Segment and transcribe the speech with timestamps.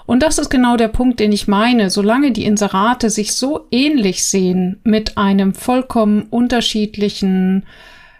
[0.05, 1.89] Und das ist genau der Punkt, den ich meine.
[1.89, 7.65] Solange die Inserate sich so ähnlich sehen mit einem vollkommen unterschiedlichen,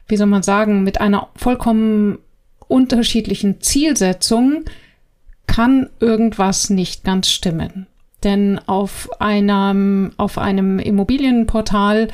[0.08, 2.19] wie soll man sagen, mit einer vollkommen
[2.68, 4.66] unterschiedlichen Zielsetzungen
[5.48, 7.88] kann irgendwas nicht ganz stimmen.
[8.24, 12.08] Denn auf einem, auf einem Immobilienportal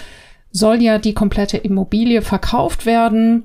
[0.58, 3.44] soll ja die komplette Immobilie verkauft werden.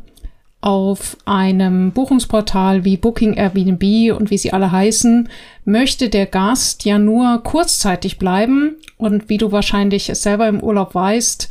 [0.60, 5.28] Auf einem Buchungsportal wie Booking, Airbnb und wie sie alle heißen,
[5.64, 8.76] möchte der Gast ja nur kurzzeitig bleiben.
[8.96, 11.48] Und wie du wahrscheinlich es selber im Urlaub weißt,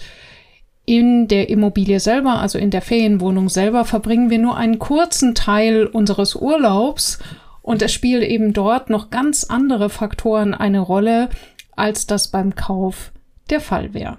[0.85, 5.85] in der Immobilie selber, also in der Ferienwohnung selber, verbringen wir nur einen kurzen Teil
[5.85, 7.19] unseres Urlaubs
[7.61, 11.29] und es spielen eben dort noch ganz andere Faktoren eine Rolle,
[11.75, 13.11] als das beim Kauf
[13.49, 14.17] der Fall wäre.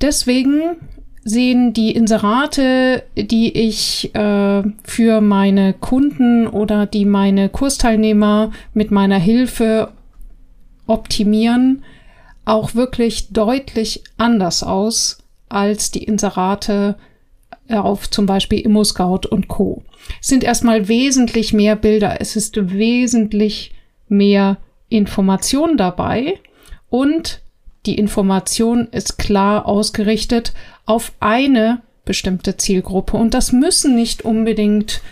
[0.00, 0.76] Deswegen
[1.24, 9.18] sehen die Inserate, die ich äh, für meine Kunden oder die meine Kursteilnehmer mit meiner
[9.18, 9.92] Hilfe
[10.86, 11.84] optimieren,
[12.44, 16.96] auch wirklich deutlich anders aus als die Inserate
[17.68, 19.82] auf zum Beispiel ImmoScout und Co.
[20.20, 23.74] Es sind erstmal wesentlich mehr Bilder, es ist wesentlich
[24.08, 24.56] mehr
[24.88, 26.38] Information dabei
[26.88, 27.42] und
[27.86, 30.52] die Information ist klar ausgerichtet
[30.86, 33.16] auf eine bestimmte Zielgruppe.
[33.16, 35.02] Und das müssen nicht unbedingt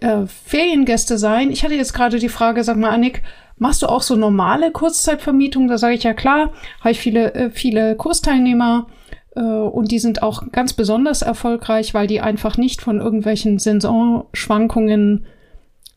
[0.00, 1.50] äh, Feriengäste sein.
[1.50, 3.22] Ich hatte jetzt gerade die Frage, sag mal, Annik,
[3.58, 5.68] machst du auch so normale Kurzzeitvermietung?
[5.68, 8.86] Da sage ich ja klar, habe ich viele, äh, viele Kursteilnehmer
[9.34, 15.26] äh, und die sind auch ganz besonders erfolgreich, weil die einfach nicht von irgendwelchen Saisonschwankungen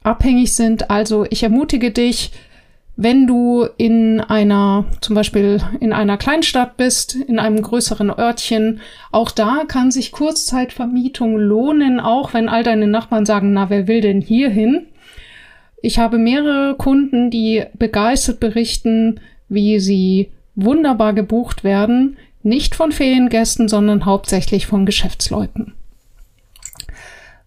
[0.03, 0.89] abhängig sind.
[0.89, 2.31] Also ich ermutige dich,
[3.01, 8.81] wenn du in einer, zum Beispiel in einer Kleinstadt bist, in einem größeren Örtchen,
[9.13, 14.01] auch da kann sich Kurzzeitvermietung lohnen, auch wenn all deine Nachbarn sagen, na, wer will
[14.01, 14.87] denn hier hin?
[15.81, 23.69] Ich habe mehrere Kunden, die begeistert berichten, wie sie wunderbar gebucht werden, nicht von Feriengästen,
[23.69, 25.73] sondern hauptsächlich von Geschäftsleuten.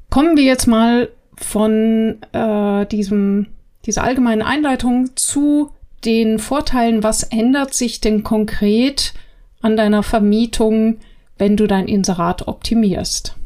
[0.09, 3.49] Kommen wir jetzt mal von äh, diesem,
[3.87, 5.71] dieser allgemeinen Einleitung zu
[6.05, 7.03] den Vorteilen.
[7.03, 9.13] Was ändert sich denn konkret
[9.61, 10.99] an deiner Vermietung,
[11.39, 13.37] wenn du dein Inserat optimierst?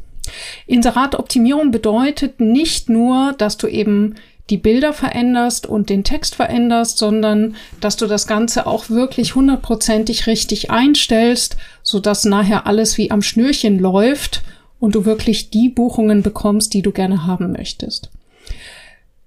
[0.67, 4.17] Inseratoptimierung bedeutet nicht nur, dass du eben
[4.51, 10.27] die Bilder veränderst und den Text veränderst, sondern dass du das Ganze auch wirklich hundertprozentig
[10.27, 14.43] richtig einstellst, so dass nachher alles wie am Schnürchen läuft
[14.79, 18.11] und du wirklich die Buchungen bekommst, die du gerne haben möchtest.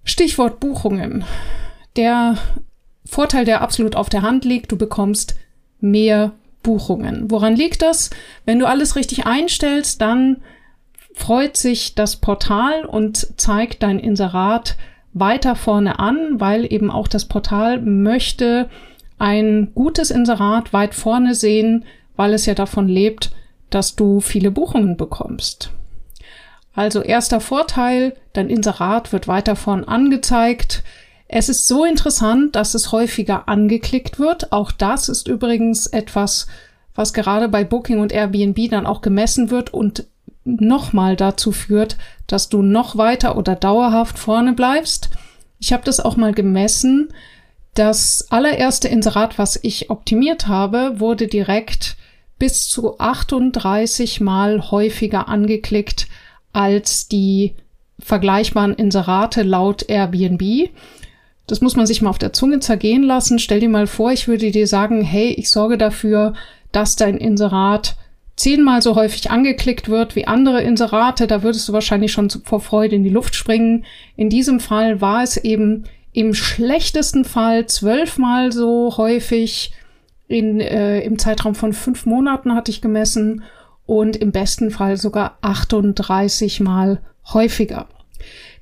[0.03, 1.23] Stichwort Buchungen.
[1.95, 2.37] Der
[3.05, 5.35] Vorteil, der absolut auf der Hand liegt, du bekommst
[5.79, 7.31] mehr Buchungen.
[7.31, 8.09] Woran liegt das?
[8.45, 10.37] Wenn du alles richtig einstellst, dann
[11.13, 14.77] freut sich das Portal und zeigt dein Inserat
[15.13, 18.69] weiter vorne an, weil eben auch das Portal möchte
[19.17, 21.85] ein gutes Inserat weit vorne sehen,
[22.15, 23.31] weil es ja davon lebt,
[23.69, 25.71] dass du viele Buchungen bekommst.
[26.79, 30.81] Also erster Vorteil, dein Inserat wird weiter vorn angezeigt.
[31.27, 34.53] Es ist so interessant, dass es häufiger angeklickt wird.
[34.53, 36.47] Auch das ist übrigens etwas,
[36.95, 40.05] was gerade bei Booking und Airbnb dann auch gemessen wird und
[40.45, 41.97] nochmal dazu führt,
[42.27, 45.09] dass du noch weiter oder dauerhaft vorne bleibst.
[45.59, 47.09] Ich habe das auch mal gemessen.
[47.73, 51.97] Das allererste Inserat, was ich optimiert habe, wurde direkt
[52.37, 56.07] bis zu 38 Mal häufiger angeklickt
[56.53, 57.53] als die
[57.99, 60.69] vergleichbaren Inserate laut Airbnb.
[61.47, 63.39] Das muss man sich mal auf der Zunge zergehen lassen.
[63.39, 66.33] Stell dir mal vor, ich würde dir sagen, hey, ich sorge dafür,
[66.71, 67.95] dass dein Inserat
[68.35, 72.95] zehnmal so häufig angeklickt wird wie andere Inserate, da würdest du wahrscheinlich schon vor Freude
[72.95, 73.83] in die Luft springen.
[74.15, 79.73] In diesem Fall war es eben im schlechtesten Fall zwölfmal so häufig.
[80.27, 83.41] In, äh, Im Zeitraum von fünf Monaten hatte ich gemessen
[83.89, 87.01] und im besten Fall sogar 38 Mal
[87.33, 87.87] häufiger.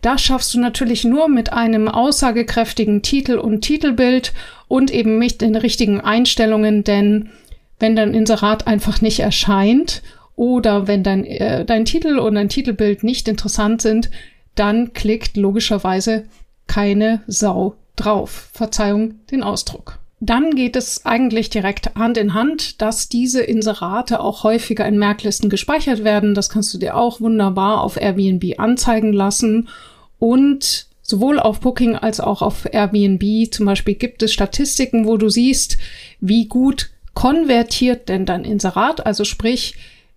[0.01, 4.31] Das schaffst du natürlich nur mit einem aussagekräftigen Titel und Titelbild
[4.69, 7.29] und eben mit den richtigen Einstellungen, denn
[7.77, 10.01] wenn dein Inserat einfach nicht erscheint
[10.37, 14.09] oder wenn dein, äh, dein Titel und dein Titelbild nicht interessant sind,
[14.55, 16.23] dann klickt logischerweise
[16.67, 18.49] keine Sau drauf.
[18.53, 19.99] Verzeihung den Ausdruck.
[20.19, 25.49] Dann geht es eigentlich direkt Hand in Hand, dass diese Inserate auch häufiger in Merklisten
[25.49, 26.33] gespeichert werden.
[26.33, 29.69] Das kannst du dir auch wunderbar auf Airbnb anzeigen lassen.
[30.17, 35.29] Und sowohl auf Booking als auch auf Airbnb zum Beispiel gibt es Statistiken, wo du
[35.29, 35.77] siehst,
[36.19, 39.05] wie gut konvertiert denn dein Inserat?
[39.05, 39.75] Also sprich,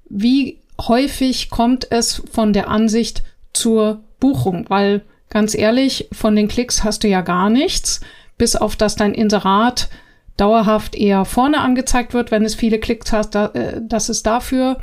[0.08, 4.64] wie häufig kommt es von der Ansicht zur Buchung?
[4.69, 8.00] Weil ganz ehrlich, von den Klicks hast du ja gar nichts,
[8.41, 9.91] bis auf dass dein Inserat
[10.39, 13.35] dauerhaft eher vorne angezeigt wird, wenn es viele Klicks hast.
[13.35, 14.79] Da, äh, das ist dafür.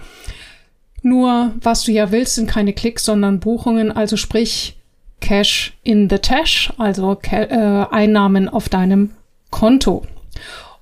[1.02, 4.78] Nur was du ja willst, sind keine Klicks, sondern Buchungen, also sprich
[5.22, 9.16] Cash in the Tash, also äh, Einnahmen auf deinem
[9.50, 10.06] Konto.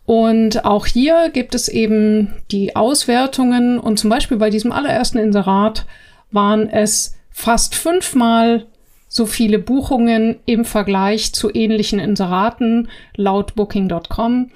[0.06, 5.86] Und auch hier gibt es eben die Auswertungen und zum Beispiel bei diesem allerersten Inserat
[6.32, 8.66] waren es fast fünfmal
[9.16, 14.52] so viele Buchungen im Vergleich zu ähnlichen Inseraten laut Booking.com.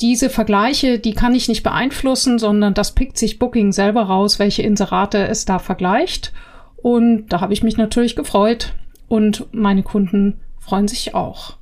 [0.00, 4.62] Diese Vergleiche, die kann ich nicht beeinflussen, sondern das pickt sich Booking selber raus, welche
[4.62, 6.32] Inserate es da vergleicht.
[6.76, 8.74] Und da habe ich mich natürlich gefreut
[9.08, 11.56] und meine Kunden freuen sich auch.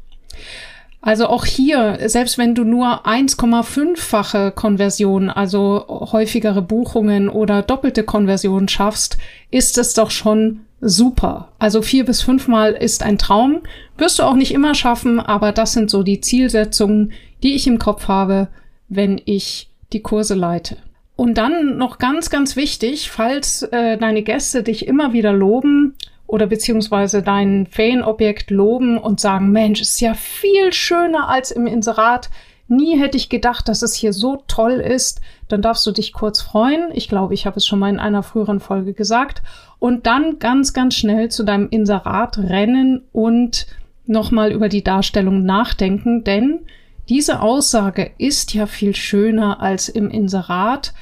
[1.00, 8.68] Also auch hier, selbst wenn du nur 1,5-fache Konversion, also häufigere Buchungen oder doppelte Konversion
[8.68, 9.16] schaffst,
[9.50, 11.52] ist es doch schon super.
[11.58, 13.62] Also vier bis fünfmal ist ein Traum.
[13.96, 17.78] Wirst du auch nicht immer schaffen, aber das sind so die Zielsetzungen, die ich im
[17.78, 18.48] Kopf habe,
[18.88, 20.76] wenn ich die Kurse leite.
[21.16, 25.96] Und dann noch ganz, ganz wichtig, falls äh, deine Gäste dich immer wieder loben,
[26.28, 32.28] oder beziehungsweise dein Ferienobjekt loben und sagen, Mensch, ist ja viel schöner als im Inserat.
[32.68, 35.20] Nie hätte ich gedacht, dass es hier so toll ist.
[35.48, 36.90] Dann darfst du dich kurz freuen.
[36.92, 39.42] Ich glaube, ich habe es schon mal in einer früheren Folge gesagt.
[39.78, 43.66] Und dann ganz, ganz schnell zu deinem Inserat rennen und
[44.06, 46.60] nochmal über die Darstellung nachdenken, denn
[47.08, 50.94] diese Aussage ist ja viel schöner als im Inserat,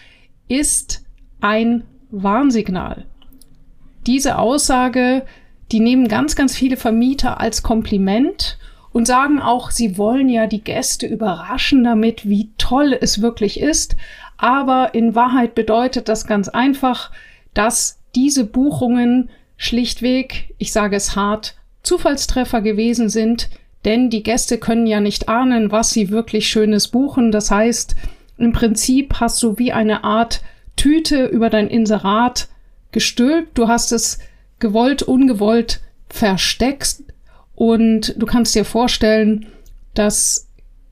[0.49, 1.04] ist
[1.40, 3.04] ein Warnsignal
[4.06, 5.25] diese Aussage,
[5.73, 8.58] die nehmen ganz, ganz viele Vermieter als Kompliment
[8.96, 13.94] und sagen auch, sie wollen ja die Gäste überraschen damit, wie toll es wirklich ist.
[14.38, 17.10] Aber in Wahrheit bedeutet das ganz einfach,
[17.52, 23.50] dass diese Buchungen schlichtweg, ich sage es hart, Zufallstreffer gewesen sind,
[23.84, 27.32] denn die Gäste können ja nicht ahnen, was sie wirklich Schönes buchen.
[27.32, 27.96] Das heißt,
[28.38, 30.40] im Prinzip hast du wie eine Art
[30.74, 32.48] Tüte über dein Inserat
[32.92, 34.20] gestülpt, du hast es
[34.58, 37.02] gewollt, ungewollt versteckt
[37.56, 39.46] und du kannst dir vorstellen,
[39.94, 40.46] dass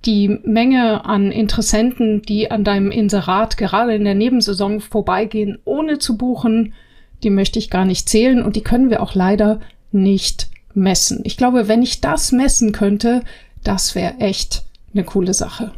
[0.04, 6.16] die Menge an Interessenten, die an deinem Inserat gerade in der Nebensaison vorbeigehen, ohne zu
[6.16, 6.75] buchen,
[7.23, 9.61] die möchte ich gar nicht zählen und die können wir auch leider
[9.92, 11.21] nicht messen.
[11.25, 13.23] Ich glaube, wenn ich das messen könnte,
[13.62, 15.73] das wäre echt eine coole Sache.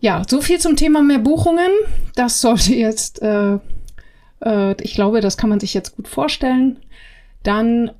[0.00, 1.70] Ja, so viel zum Thema mehr Buchungen.
[2.14, 3.58] Das sollte jetzt, äh,
[4.44, 6.78] äh, ich glaube, das kann man sich jetzt gut vorstellen.
[7.42, 7.90] Dann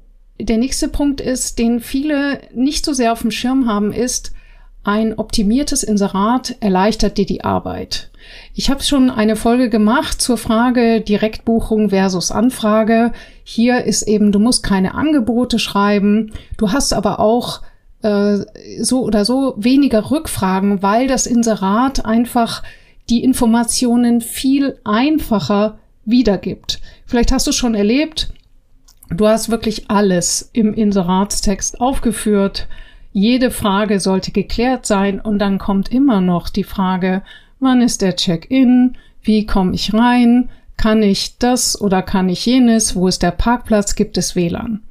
[0.40, 4.33] der nächste Punkt ist, den viele nicht so sehr auf dem Schirm haben, ist,
[4.85, 8.11] ein optimiertes Inserat erleichtert dir die Arbeit.
[8.54, 13.12] Ich habe schon eine Folge gemacht zur Frage Direktbuchung versus Anfrage.
[13.45, 17.61] Hier ist eben, du musst keine Angebote schreiben, du hast aber auch
[18.02, 18.38] äh,
[18.80, 22.62] so oder so weniger Rückfragen, weil das Inserat einfach
[23.11, 26.80] die Informationen viel einfacher wiedergibt.
[27.04, 28.30] Vielleicht hast du schon erlebt,
[29.11, 32.69] du hast wirklich alles im Inseratstext aufgeführt.
[33.12, 37.23] Jede Frage sollte geklärt sein und dann kommt immer noch die Frage,
[37.61, 42.95] wann ist der Check-in, wie komme ich rein, kann ich das oder kann ich jenes,
[42.95, 44.83] wo ist der Parkplatz, gibt es WLAN.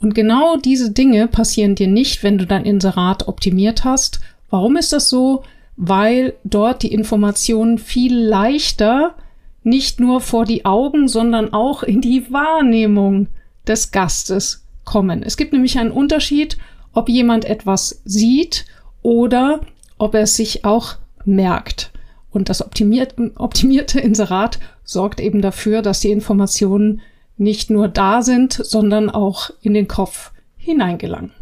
[0.00, 4.20] Und genau diese Dinge passieren dir nicht, wenn du dein Inserat optimiert hast.
[4.50, 5.44] Warum ist das so?
[5.76, 9.14] Weil dort die Informationen viel leichter
[9.62, 13.28] nicht nur vor die Augen, sondern auch in die Wahrnehmung
[13.66, 15.22] des Gastes kommen.
[15.22, 16.58] Es gibt nämlich einen Unterschied,
[16.92, 18.66] ob jemand etwas sieht
[19.02, 19.60] oder
[19.98, 21.92] ob er es sich auch merkt.
[22.30, 27.02] Und das optimiert, optimierte Inserat sorgt eben dafür, dass die Informationen
[27.36, 31.32] nicht nur da sind, sondern auch in den Kopf hineingelangen.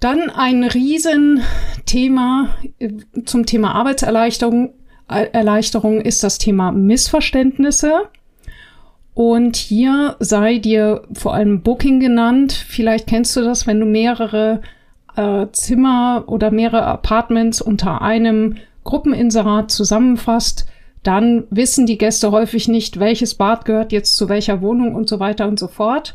[0.00, 2.90] Dann ein Riesenthema äh,
[3.24, 4.74] zum Thema Arbeitserleichterung
[5.08, 8.08] äh, Erleichterung ist das Thema Missverständnisse.
[9.14, 12.52] Und hier sei dir vor allem Booking genannt.
[12.52, 14.60] Vielleicht kennst du das, wenn du mehrere
[15.16, 20.66] äh, Zimmer oder mehrere Apartments unter einem Gruppeninserat zusammenfasst,
[21.04, 25.20] dann wissen die Gäste häufig nicht, welches Bad gehört jetzt zu welcher Wohnung und so
[25.20, 26.14] weiter und so fort.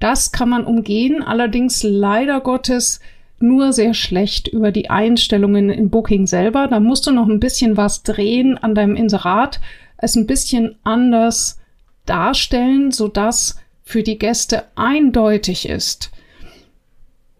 [0.00, 3.00] Das kann man umgehen, allerdings leider Gottes
[3.40, 6.68] nur sehr schlecht über die Einstellungen in Booking selber.
[6.68, 9.60] Da musst du noch ein bisschen was drehen an deinem Inserat,
[9.96, 11.58] es ein bisschen anders
[12.08, 16.10] darstellen, sodass für die Gäste eindeutig ist.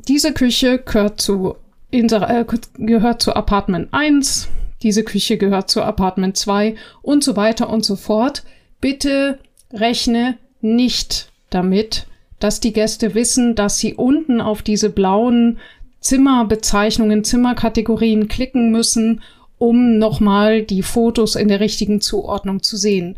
[0.09, 1.57] Diese Küche gehört zu,
[1.91, 2.45] äh,
[2.79, 4.49] gehört zu Apartment 1,
[4.83, 8.45] diese Küche gehört zu Apartment 2 und so weiter und so fort.
[8.81, 9.39] Bitte
[9.73, 12.07] rechne nicht damit,
[12.39, 15.59] dass die Gäste wissen, dass sie unten auf diese blauen
[16.01, 19.23] Zimmerbezeichnungen, Zimmerkategorien klicken müssen,
[19.59, 23.17] um nochmal die Fotos in der richtigen Zuordnung zu sehen.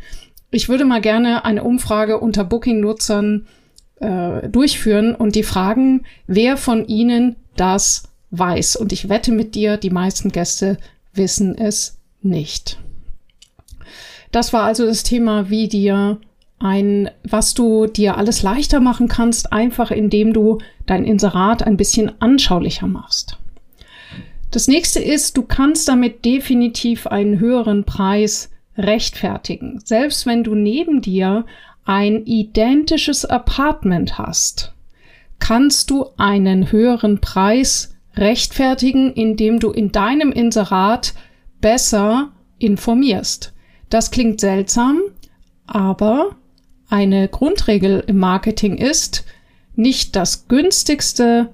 [0.51, 3.47] Ich würde mal gerne eine Umfrage unter Booking-Nutzern
[4.01, 8.77] äh, durchführen und die fragen, wer von ihnen das weiß.
[8.77, 10.79] Und ich wette mit dir, die meisten Gäste
[11.13, 12.79] wissen es nicht.
[14.33, 16.19] Das war also das Thema, wie dir
[16.59, 22.13] ein, was du dir alles leichter machen kannst, einfach indem du dein Inserat ein bisschen
[22.21, 23.39] anschaulicher machst.
[24.51, 28.51] Das nächste ist, du kannst damit definitiv einen höheren Preis
[28.81, 29.81] rechtfertigen.
[29.85, 31.45] Selbst wenn du neben dir
[31.85, 34.73] ein identisches Apartment hast,
[35.39, 41.15] kannst du einen höheren Preis rechtfertigen, indem du in deinem Inserat
[41.61, 43.53] besser informierst.
[43.89, 45.01] Das klingt seltsam,
[45.67, 46.37] aber
[46.89, 49.25] eine Grundregel im Marketing ist,
[49.75, 51.51] nicht das günstigste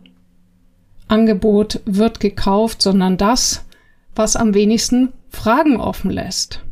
[1.08, 3.64] Angebot wird gekauft, sondern das,
[4.14, 6.65] was am wenigsten Fragen offen lässt.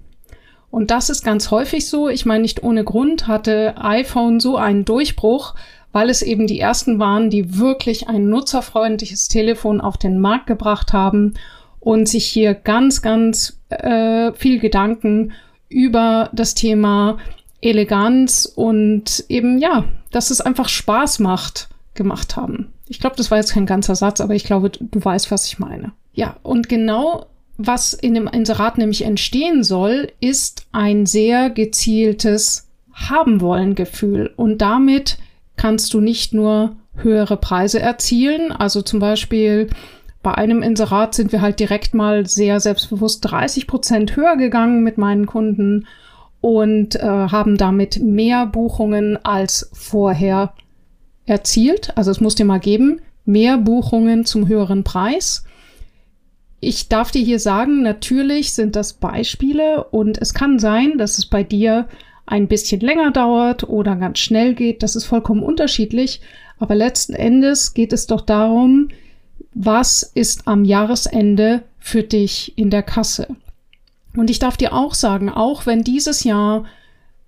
[0.74, 2.08] Und das ist ganz häufig so.
[2.08, 5.54] Ich meine, nicht ohne Grund hatte iPhone so einen Durchbruch,
[5.92, 10.92] weil es eben die ersten waren, die wirklich ein nutzerfreundliches Telefon auf den Markt gebracht
[10.92, 11.34] haben
[11.78, 15.30] und sich hier ganz, ganz äh, viel Gedanken
[15.68, 17.18] über das Thema
[17.60, 22.72] Eleganz und eben, ja, dass es einfach Spaß macht, gemacht haben.
[22.88, 25.60] Ich glaube, das war jetzt kein ganzer Satz, aber ich glaube, du weißt, was ich
[25.60, 25.92] meine.
[26.14, 27.26] Ja, und genau
[27.56, 34.58] was in dem Inserat nämlich entstehen soll, ist ein sehr gezieltes Haben wollen Gefühl und
[34.58, 35.18] damit
[35.56, 38.52] kannst du nicht nur höhere Preise erzielen.
[38.52, 39.68] Also zum Beispiel
[40.22, 44.96] bei einem Inserat sind wir halt direkt mal sehr selbstbewusst 30 Prozent höher gegangen mit
[44.98, 45.86] meinen Kunden
[46.40, 50.54] und äh, haben damit mehr Buchungen als vorher
[51.26, 51.96] erzielt.
[51.96, 55.44] Also es muss dir mal geben, mehr Buchungen zum höheren Preis.
[56.64, 61.26] Ich darf dir hier sagen, natürlich sind das Beispiele und es kann sein, dass es
[61.26, 61.88] bei dir
[62.26, 64.82] ein bisschen länger dauert oder ganz schnell geht.
[64.82, 66.20] Das ist vollkommen unterschiedlich.
[66.58, 68.88] Aber letzten Endes geht es doch darum,
[69.52, 73.28] was ist am Jahresende für dich in der Kasse.
[74.16, 76.64] Und ich darf dir auch sagen, auch wenn dieses Jahr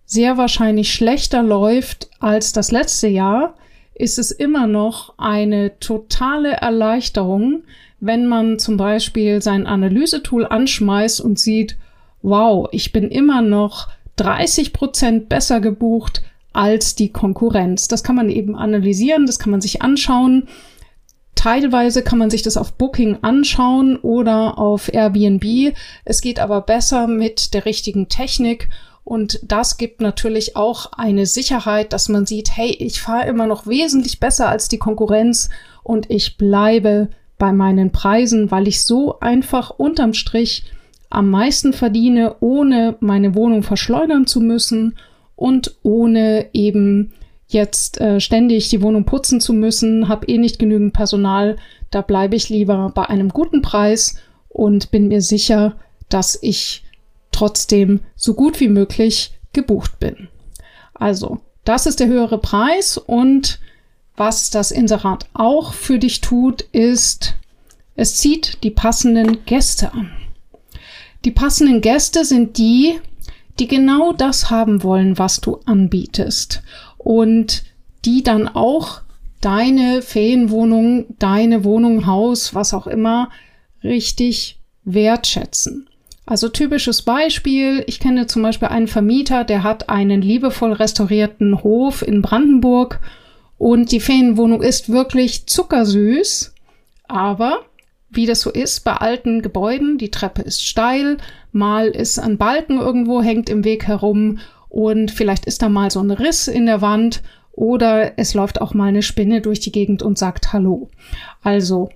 [0.06, 3.54] sehr wahrscheinlich schlechter läuft als das letzte Jahr,
[3.94, 7.64] ist es immer noch eine totale Erleichterung,
[8.00, 11.76] wenn man zum Beispiel sein Analysetool anschmeißt und sieht,
[12.22, 16.22] wow, ich bin immer noch 30 Prozent besser gebucht
[16.52, 17.88] als die Konkurrenz.
[17.88, 20.48] Das kann man eben analysieren, das kann man sich anschauen.
[21.34, 25.74] Teilweise kann man sich das auf Booking anschauen oder auf Airbnb.
[26.04, 28.68] Es geht aber besser mit der richtigen Technik
[29.04, 33.66] und das gibt natürlich auch eine Sicherheit, dass man sieht, hey, ich fahre immer noch
[33.66, 35.50] wesentlich besser als die Konkurrenz
[35.84, 40.64] und ich bleibe bei meinen Preisen, weil ich so einfach unterm Strich
[41.10, 44.96] am meisten verdiene, ohne meine Wohnung verschleudern zu müssen
[45.36, 47.12] und ohne eben
[47.48, 51.56] jetzt äh, ständig die Wohnung putzen zu müssen, habe eh nicht genügend Personal,
[51.90, 54.16] da bleibe ich lieber bei einem guten Preis
[54.48, 55.76] und bin mir sicher,
[56.08, 56.84] dass ich
[57.30, 60.28] trotzdem so gut wie möglich gebucht bin.
[60.94, 63.60] Also, das ist der höhere Preis und
[64.16, 67.34] was das Inserat auch für dich tut, ist,
[67.94, 70.10] es zieht die passenden Gäste an.
[71.24, 73.00] Die passenden Gäste sind die,
[73.58, 76.62] die genau das haben wollen, was du anbietest
[76.98, 77.64] und
[78.04, 79.00] die dann auch
[79.40, 83.30] deine Ferienwohnung, deine Wohnung, Haus, was auch immer,
[83.82, 85.88] richtig wertschätzen.
[86.26, 92.02] Also typisches Beispiel, ich kenne zum Beispiel einen Vermieter, der hat einen liebevoll restaurierten Hof
[92.02, 93.00] in Brandenburg
[93.58, 96.54] und die Ferienwohnung ist wirklich zuckersüß,
[97.08, 97.60] aber
[98.10, 101.18] wie das so ist bei alten Gebäuden, die Treppe ist steil,
[101.52, 106.00] mal ist ein Balken irgendwo, hängt im Weg herum und vielleicht ist da mal so
[106.00, 107.22] ein Riss in der Wand
[107.52, 110.90] oder es läuft auch mal eine Spinne durch die Gegend und sagt Hallo.
[111.42, 111.88] Also,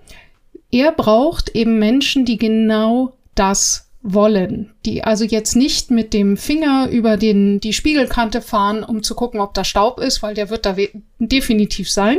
[0.73, 6.88] er braucht eben Menschen, die genau das wollen, die also jetzt nicht mit dem Finger
[6.90, 10.64] über den, die Spiegelkante fahren, um zu gucken, ob da Staub ist, weil der wird
[10.64, 10.76] da
[11.19, 12.19] definitiv sein.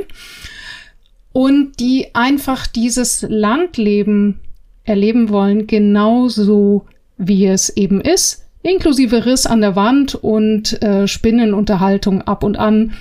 [1.33, 4.41] Und die einfach dieses Landleben
[4.83, 6.85] erleben wollen, genauso
[7.17, 12.93] wie es eben ist, inklusive Riss an der Wand und äh, Spinnenunterhaltung ab und an.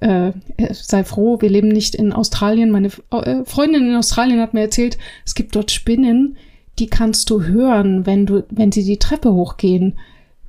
[0.00, 0.32] Äh,
[0.72, 2.70] sei froh, wir leben nicht in Australien.
[2.70, 6.36] Meine äh, Freundin in Australien hat mir erzählt, es gibt dort Spinnen,
[6.78, 9.98] die kannst du hören, wenn du, wenn sie die Treppe hochgehen.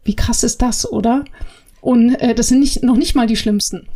[0.04, 1.26] Wie krass ist das, oder?
[1.82, 3.88] Und äh, das sind nicht, noch nicht mal die schlimmsten.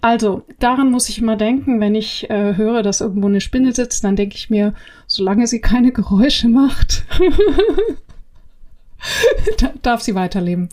[0.00, 4.04] Also, daran muss ich immer denken, wenn ich äh, höre, dass irgendwo eine Spinne sitzt,
[4.04, 4.74] dann denke ich mir,
[5.06, 7.04] solange sie keine Geräusche macht,
[9.82, 10.68] darf sie weiterleben.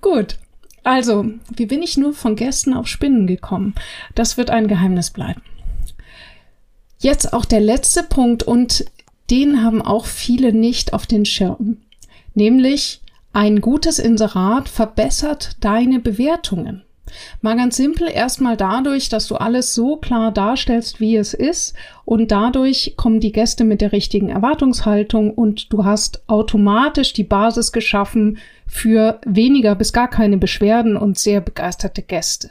[0.00, 0.38] Gut.
[0.82, 1.24] Also,
[1.56, 3.74] wie bin ich nur von Gästen auf Spinnen gekommen?
[4.14, 5.40] Das wird ein Geheimnis bleiben.
[6.98, 8.84] Jetzt auch der letzte Punkt und
[9.30, 11.78] den haben auch viele nicht auf den Schirm.
[12.34, 13.00] Nämlich
[13.32, 16.82] ein gutes Inserat verbessert deine Bewertungen.
[17.42, 22.30] Mal ganz simpel erstmal dadurch, dass du alles so klar darstellst, wie es ist und
[22.30, 28.38] dadurch kommen die Gäste mit der richtigen Erwartungshaltung und du hast automatisch die Basis geschaffen
[28.66, 32.50] für weniger bis gar keine Beschwerden und sehr begeisterte Gäste.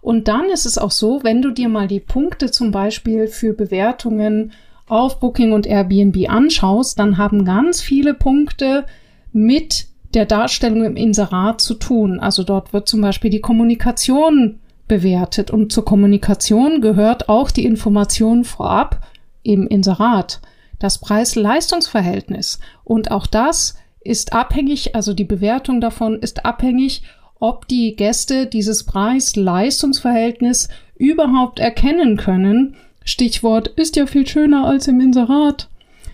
[0.00, 3.52] Und dann ist es auch so, wenn du dir mal die Punkte zum Beispiel für
[3.52, 4.52] Bewertungen
[4.86, 8.86] auf Booking und Airbnb anschaust, dann haben ganz viele Punkte
[9.32, 12.20] mit der Darstellung im Inserat zu tun.
[12.20, 18.44] Also dort wird zum Beispiel die Kommunikation bewertet und zur Kommunikation gehört auch die Information
[18.44, 19.06] vorab
[19.42, 20.40] im Inserat,
[20.78, 22.60] das Preis-Leistungs-Verhältnis.
[22.84, 27.02] Und auch das ist abhängig, also die Bewertung davon ist abhängig,
[27.40, 35.00] ob die Gäste dieses Preis-Leistungs-Verhältnis überhaupt erkennen können Stichwort ist ja viel schöner als im
[35.00, 35.68] Inserat.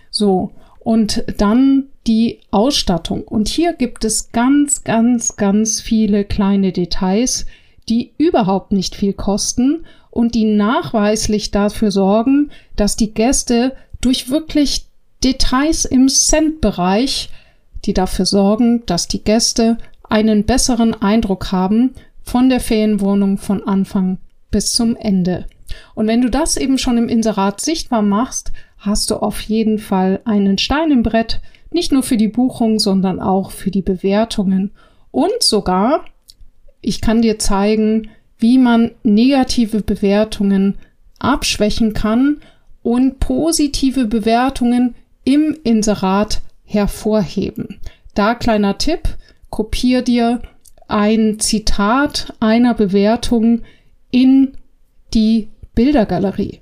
[0.09, 0.51] So.
[0.79, 3.23] Und dann die Ausstattung.
[3.23, 7.45] Und hier gibt es ganz, ganz, ganz viele kleine Details,
[7.89, 14.85] die überhaupt nicht viel kosten und die nachweislich dafür sorgen, dass die Gäste durch wirklich
[15.23, 17.29] Details im Cent-Bereich,
[17.85, 19.77] die dafür sorgen, dass die Gäste
[20.09, 24.19] einen besseren Eindruck haben von der Ferienwohnung von Anfang
[24.51, 25.45] bis zum Ende.
[25.95, 30.21] Und wenn du das eben schon im Inserat sichtbar machst, hast du auf jeden Fall
[30.25, 34.71] einen Stein im Brett, nicht nur für die Buchung, sondern auch für die Bewertungen.
[35.11, 36.05] Und sogar,
[36.81, 40.75] ich kann dir zeigen, wie man negative Bewertungen
[41.19, 42.41] abschwächen kann
[42.81, 47.79] und positive Bewertungen im Inserat hervorheben.
[48.13, 49.07] Da kleiner Tipp,
[49.49, 50.41] kopier dir
[50.87, 53.61] ein Zitat einer Bewertung
[54.11, 54.53] in
[55.13, 56.59] die Bildergalerie.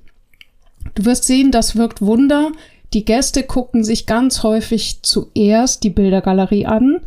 [0.94, 2.52] Du wirst sehen, das wirkt Wunder.
[2.92, 7.00] Die Gäste gucken sich ganz häufig zuerst die Bildergalerie an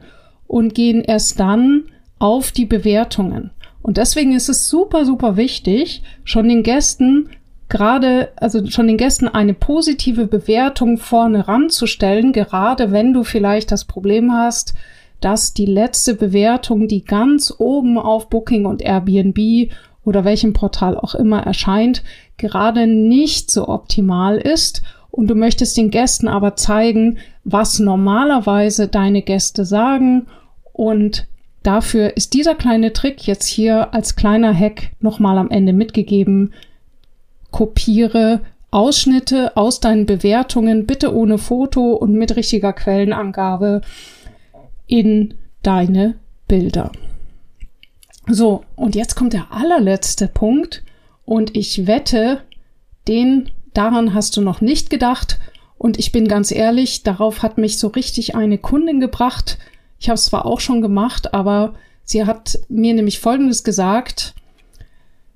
[0.48, 1.84] und gehen erst dann
[2.20, 3.52] auf die Bewertungen.
[3.82, 7.30] Und deswegen ist es super, super wichtig, schon den Gästen
[7.70, 13.86] gerade, also schon den Gästen eine positive Bewertung vorne ranzustellen, gerade wenn du vielleicht das
[13.86, 14.74] Problem hast,
[15.22, 19.72] dass die letzte Bewertung, die ganz oben auf Booking und Airbnb
[20.06, 22.04] oder welchem Portal auch immer erscheint,
[22.38, 29.22] gerade nicht so optimal ist und du möchtest den Gästen aber zeigen, was normalerweise deine
[29.22, 30.28] Gäste sagen
[30.72, 31.28] und
[31.63, 36.54] dafür ist dieser kleine Trick jetzt hier als kleiner Hack nochmal am Ende mitgegeben.
[37.52, 38.41] Kopiere
[38.72, 43.82] Ausschnitte aus deinen Bewertungen, bitte ohne Foto und mit richtiger Quellenangabe
[44.86, 46.15] in deine
[46.48, 46.91] Bilder.
[48.28, 50.84] So, und jetzt kommt der allerletzte Punkt
[51.26, 52.42] und ich wette,
[53.08, 55.40] den daran hast du noch nicht gedacht
[55.78, 59.58] und ich bin ganz ehrlich, darauf hat mich so richtig eine Kundin gebracht.
[60.00, 64.34] Ich habe es zwar auch schon gemacht, aber sie hat mir nämlich Folgendes gesagt.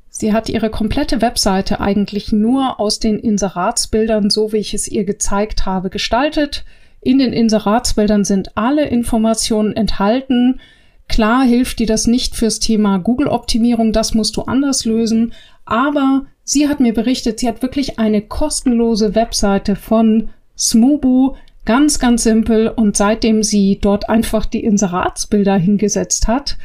[0.10, 5.04] Sie hat ihre komplette Webseite eigentlich nur aus den Inseratsbildern, so wie ich es ihr
[5.04, 6.66] gezeigt habe, gestaltet.
[7.02, 10.60] In den Inseratsbildern sind alle Informationen enthalten.
[11.10, 15.34] Klar hilft dir das nicht fürs Thema Google-Optimierung, das musst du anders lösen.
[15.66, 21.34] Aber sie hat mir berichtet, sie hat wirklich eine kostenlose Webseite von Smubu,
[21.66, 22.70] ganz, ganz simpel.
[22.70, 26.58] Und seitdem sie dort einfach die Inseratsbilder hingesetzt hat,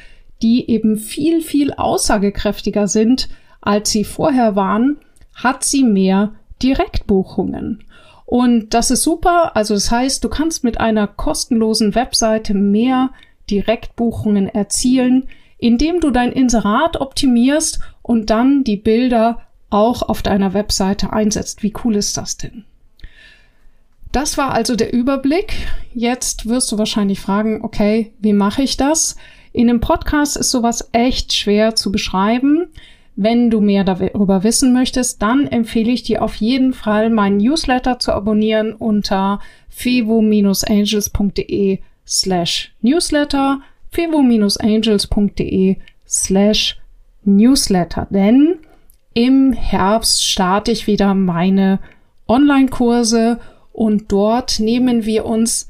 [0.42, 3.30] die eben viel, viel aussagekräftiger sind,
[3.62, 4.98] als sie vorher waren,
[5.35, 7.83] hat sie mehr Direktbuchungen.
[8.26, 9.57] Und das ist super.
[9.57, 13.11] Also das heißt, du kannst mit einer kostenlosen Webseite mehr
[13.50, 15.28] Direktbuchungen erzielen,
[15.59, 21.62] indem du dein Inserat optimierst und dann die Bilder auch auf deiner Webseite einsetzt.
[21.62, 22.64] Wie cool ist das denn?
[24.12, 25.54] Das war also der Überblick.
[25.92, 29.16] Jetzt wirst du wahrscheinlich fragen, okay, wie mache ich das?
[29.52, 32.68] In einem Podcast ist sowas echt schwer zu beschreiben.
[33.16, 37.98] Wenn du mehr darüber wissen möchtest, dann empfehle ich dir auf jeden Fall meinen Newsletter
[37.98, 46.79] zu abonnieren unter fevo-angels.de slash newsletter, fevo-angels.de slash
[47.25, 48.07] newsletter.
[48.11, 48.59] Denn
[49.14, 51.79] im Herbst starte ich wieder meine
[52.27, 53.40] Online-Kurse
[53.73, 55.69] und dort nehmen wir uns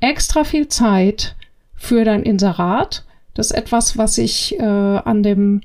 [0.00, 1.36] extra viel Zeit
[1.74, 3.04] für dein Inserat.
[3.34, 5.62] Das ist etwas, was ich äh, an dem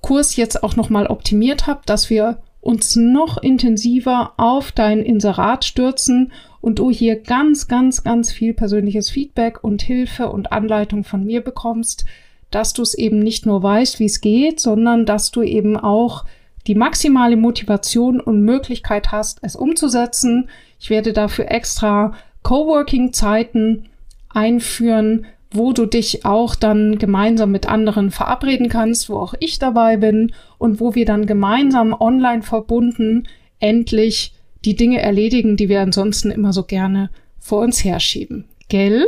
[0.00, 6.32] Kurs jetzt auch nochmal optimiert habe, dass wir uns noch intensiver auf dein Inserat stürzen
[6.64, 11.42] und du hier ganz, ganz, ganz viel persönliches Feedback und Hilfe und Anleitung von mir
[11.42, 12.06] bekommst,
[12.50, 16.24] dass du es eben nicht nur weißt, wie es geht, sondern dass du eben auch
[16.66, 20.48] die maximale Motivation und Möglichkeit hast, es umzusetzen.
[20.80, 23.90] Ich werde dafür extra Coworking-Zeiten
[24.30, 29.98] einführen, wo du dich auch dann gemeinsam mit anderen verabreden kannst, wo auch ich dabei
[29.98, 33.28] bin und wo wir dann gemeinsam online verbunden
[33.60, 34.33] endlich
[34.64, 38.46] die Dinge erledigen, die wir ansonsten immer so gerne vor uns herschieben.
[38.68, 39.06] Gell?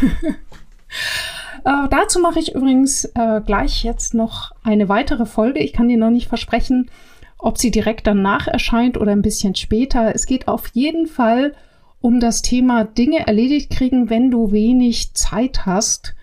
[1.64, 5.60] äh, dazu mache ich übrigens äh, gleich jetzt noch eine weitere Folge.
[5.60, 6.90] Ich kann dir noch nicht versprechen,
[7.38, 10.14] ob sie direkt danach erscheint oder ein bisschen später.
[10.14, 11.56] Es geht auf jeden Fall um
[12.02, 16.14] um das Thema Dinge erledigt kriegen, wenn du wenig Zeit hast.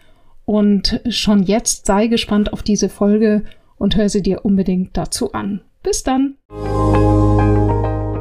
[0.45, 3.43] Und schon jetzt sei gespannt auf diese Folge
[3.77, 5.61] und hör sie dir unbedingt dazu an.
[5.81, 6.35] Bis dann.